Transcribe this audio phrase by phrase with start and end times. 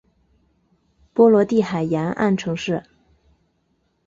[1.13, 2.81] 波罗的海沿岸城市。